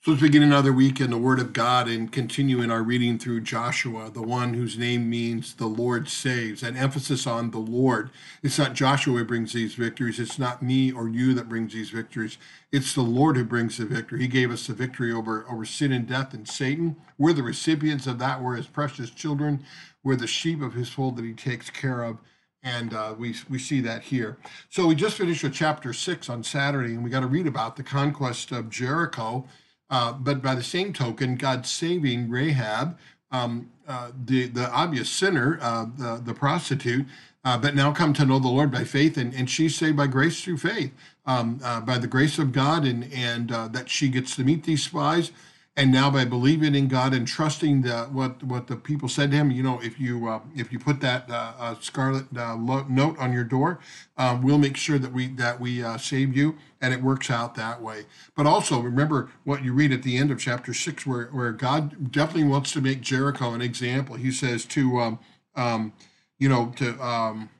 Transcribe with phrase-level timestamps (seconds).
[0.00, 3.18] So let's begin another week in the Word of God and continue in our reading
[3.18, 8.10] through Joshua, the one whose name means the Lord saves, an emphasis on the Lord.
[8.40, 10.20] It's not Joshua who brings these victories.
[10.20, 12.38] It's not me or you that brings these victories.
[12.70, 14.20] It's the Lord who brings the victory.
[14.20, 16.94] He gave us the victory over, over sin and death and Satan.
[17.18, 18.40] We're the recipients of that.
[18.40, 19.64] We're his precious children.
[20.04, 22.18] We're the sheep of his fold that he takes care of.
[22.62, 24.38] And uh, we, we see that here.
[24.70, 27.74] So we just finished with chapter six on Saturday, and we got to read about
[27.74, 29.44] the conquest of Jericho.
[29.90, 32.98] Uh, but by the same token, God saving Rahab,
[33.30, 37.06] um, uh, the the obvious sinner, uh, the the prostitute,
[37.44, 40.06] uh, but now come to know the Lord by faith, and, and she's saved by
[40.06, 40.92] grace through faith,
[41.26, 44.82] um, uh, by the grace of God, and and that she gets to meet these
[44.82, 45.30] spies
[45.78, 49.36] and now by believing in God and trusting the, what what the people said to
[49.36, 53.16] him, you know, if you uh, if you put that uh, uh, scarlet uh, note
[53.16, 53.78] on your door,
[54.16, 57.54] um, we'll make sure that we that we uh, save you, and it works out
[57.54, 58.06] that way.
[58.34, 62.10] But also remember what you read at the end of chapter six, where where God
[62.10, 64.16] definitely wants to make Jericho an example.
[64.16, 65.18] He says to um,
[65.54, 65.92] um,
[66.40, 67.50] you know to um,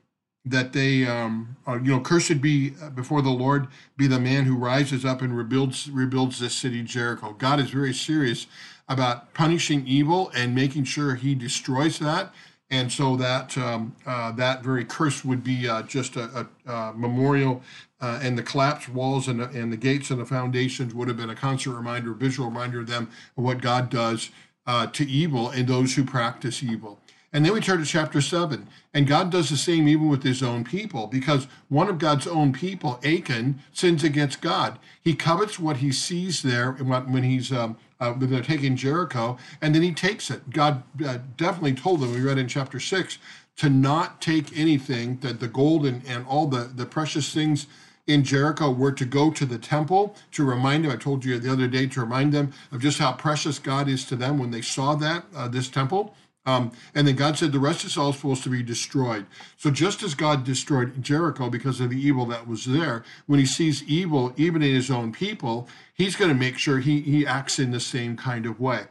[0.45, 4.45] that they, um, are, you know, cursed be uh, before the Lord be the man
[4.45, 7.33] who rises up and rebuilds rebuilds this city Jericho.
[7.37, 8.47] God is very serious
[8.87, 12.33] about punishing evil and making sure He destroys that,
[12.71, 16.93] and so that um, uh, that very curse would be uh, just a, a, a
[16.93, 17.61] memorial,
[18.01, 21.17] uh, and the collapsed walls and the, and the gates and the foundations would have
[21.17, 24.29] been a constant reminder, a visual reminder of them of what God does
[24.65, 26.99] uh, to evil and those who practice evil.
[27.31, 28.67] And then we turn to chapter 7.
[28.93, 32.53] And God does the same even with his own people because one of God's own
[32.53, 34.79] people, Achan, sins against God.
[35.01, 39.75] He covets what he sees there when he's um, uh, when they're taking Jericho, and
[39.75, 40.49] then he takes it.
[40.49, 43.17] God uh, definitely told them, we read in chapter 6,
[43.57, 47.67] to not take anything, that the gold and, and all the, the precious things
[48.07, 50.91] in Jericho were to go to the temple to remind them.
[50.91, 54.05] I told you the other day to remind them of just how precious God is
[54.05, 56.15] to them when they saw that, uh, this temple.
[56.45, 59.25] Um, and then God said the rest is all supposed to be destroyed.
[59.57, 63.45] So just as God destroyed Jericho because of the evil that was there, when he
[63.45, 67.59] sees evil even in his own people, he's going to make sure he, he acts
[67.59, 68.85] in the same kind of way.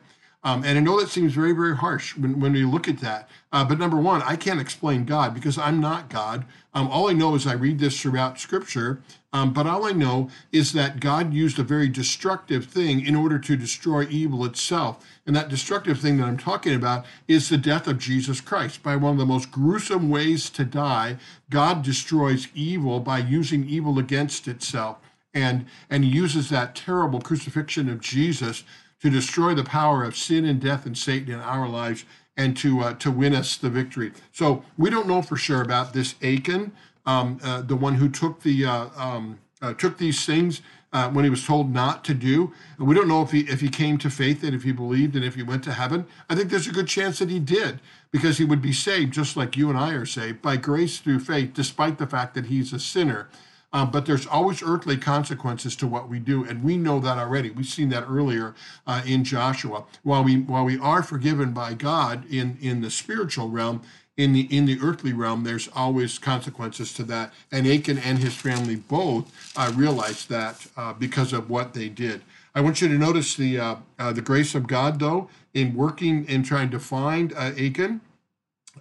[0.45, 3.29] Um, and I know that seems very, very harsh when, when we look at that.
[3.53, 6.45] Uh, but number one, I can't explain God because I'm not God.
[6.75, 9.03] Um, all I know is I read this throughout Scripture.
[9.33, 13.39] Um, but all I know is that God used a very destructive thing in order
[13.39, 15.05] to destroy evil itself.
[15.27, 18.83] And that destructive thing that I'm talking about is the death of Jesus Christ.
[18.83, 21.19] By one of the most gruesome ways to die,
[21.51, 24.99] God destroys evil by using evil against itself.
[25.35, 28.65] And, and uses that terrible crucifixion of Jesus
[29.01, 32.05] to destroy the power of sin and death and Satan in our lives
[32.37, 34.13] and to uh, to win us the victory.
[34.33, 36.73] So we don't know for sure about this Achan,
[37.05, 41.25] um, uh, the one who took the uh, um, uh, took these things uh, when
[41.25, 42.53] he was told not to do.
[42.79, 45.17] And we don't know if he if he came to faith and if he believed
[45.17, 46.07] and if he went to heaven.
[46.31, 47.81] I think there's a good chance that he did
[48.11, 51.21] because he would be saved just like you and I are saved by grace through
[51.21, 53.29] faith, despite the fact that he's a sinner.
[53.73, 57.51] Uh, but there's always earthly consequences to what we do, and we know that already.
[57.51, 58.55] We've seen that earlier
[58.87, 59.85] uh, in Joshua.
[60.03, 63.83] While we while we are forgiven by God in in the spiritual realm,
[64.17, 67.33] in the in the earthly realm, there's always consequences to that.
[67.53, 72.23] And Achan and his family both uh, realized that uh, because of what they did.
[72.55, 76.25] I want you to notice the uh, uh, the grace of God, though, in working
[76.27, 78.01] and trying to find Achan.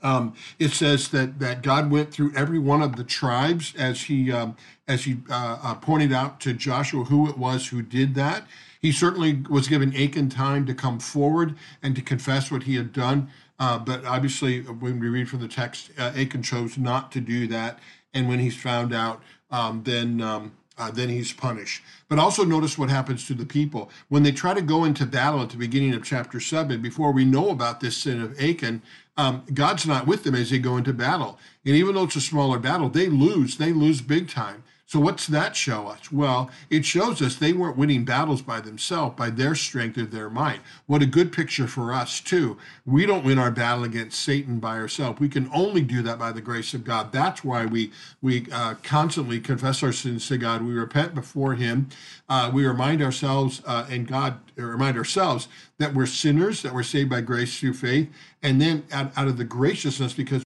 [0.03, 4.31] Um, it says that that God went through every one of the tribes as he
[4.31, 4.55] um,
[4.87, 8.45] as he uh, uh, pointed out to Joshua who it was who did that.
[8.81, 12.93] He certainly was given Achan time to come forward and to confess what he had
[12.93, 13.29] done.
[13.59, 17.47] Uh, but obviously, when we read from the text, uh, Achan chose not to do
[17.47, 17.79] that.
[18.13, 21.81] And when he's found out, um, then um, uh, then he's punished.
[22.07, 23.89] But also notice what happens to the people.
[24.09, 27.25] When they try to go into battle at the beginning of chapter 7, before we
[27.25, 28.81] know about this sin of Achan,
[29.17, 31.39] um, God's not with them as they go into battle.
[31.65, 33.57] And even though it's a smaller battle, they lose.
[33.57, 34.63] They lose big time.
[34.87, 36.13] So what's that show us?
[36.13, 40.29] Well, it shows us they weren't winning battles by themselves, by their strength or their
[40.29, 40.61] might.
[40.85, 42.57] What a good picture for us too.
[42.85, 45.19] We don't win our battle against Satan by ourselves.
[45.19, 47.11] We can only do that by the grace of God.
[47.11, 47.91] That's why we
[48.21, 50.61] we uh, constantly confess our sins to God.
[50.61, 51.89] We repent before Him.
[52.29, 55.49] Uh, we remind ourselves uh, and God remind ourselves
[55.79, 58.09] that we're sinners, that we're saved by grace through faith,
[58.41, 60.43] and then out, out of the graciousness because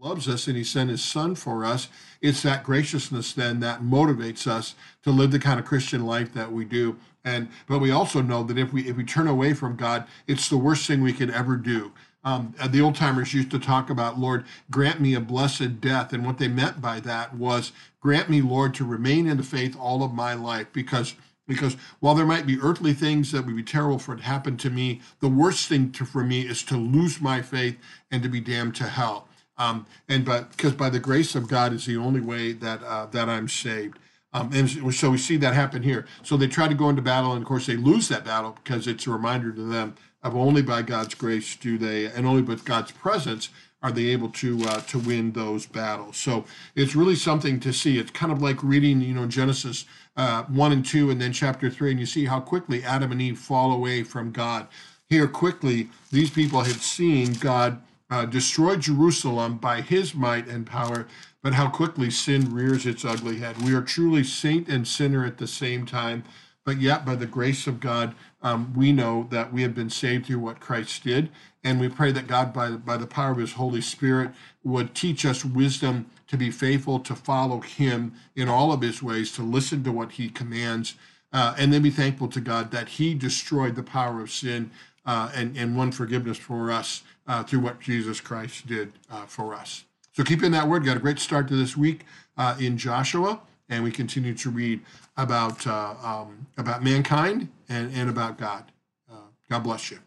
[0.00, 1.88] loves us and he sent his son for us
[2.22, 6.52] it's that graciousness then that motivates us to live the kind of christian life that
[6.52, 6.96] we do.
[7.24, 10.48] And but we also know that if we if we turn away from god it's
[10.48, 11.92] the worst thing we could ever do.
[12.22, 16.12] Um, the old timers used to talk about lord grant me a blessed death.
[16.12, 19.76] And what they meant by that was grant me lord to remain in the faith
[19.78, 20.66] all of my life.
[20.72, 21.14] Because
[21.48, 24.56] Because while there might be earthly things that would be terrible for it to happen
[24.58, 27.76] to me, the worst thing to, for me is to lose my faith
[28.10, 29.26] and to be damned to hell.
[29.60, 33.06] Um, and but because by the grace of God is the only way that uh,
[33.06, 33.98] that I'm saved.
[34.32, 36.06] Um, and so we see that happen here.
[36.22, 38.86] So they try to go into battle, and of course they lose that battle because
[38.86, 42.64] it's a reminder to them of only by God's grace do they, and only with
[42.64, 43.50] God's presence
[43.82, 46.16] are they able to uh, to win those battles.
[46.16, 47.98] So it's really something to see.
[47.98, 49.84] It's kind of like reading, you know, Genesis
[50.16, 53.20] uh, one and two, and then chapter three, and you see how quickly Adam and
[53.20, 54.68] Eve fall away from God.
[55.10, 61.06] Here, quickly, these people had seen God uh, destroy Jerusalem by His might and power
[61.42, 63.62] but how quickly sin rears its ugly head.
[63.62, 66.24] We are truly saint and sinner at the same time,
[66.64, 70.26] but yet by the grace of God, um, we know that we have been saved
[70.26, 71.30] through what Christ did.
[71.64, 74.30] And we pray that God, by, by the power of his Holy Spirit,
[74.62, 79.32] would teach us wisdom to be faithful, to follow him in all of his ways,
[79.32, 80.94] to listen to what he commands,
[81.32, 84.70] uh, and then be thankful to God that he destroyed the power of sin
[85.10, 89.54] uh, and, and won forgiveness for us uh, through what Jesus Christ did uh, for
[89.54, 89.84] us.
[90.12, 90.84] So keep in that word.
[90.84, 92.04] Got a great start to this week
[92.36, 94.80] uh, in Joshua, and we continue to read
[95.16, 98.70] about uh, um, about mankind and, and about God.
[99.10, 99.16] Uh,
[99.48, 99.98] God bless you.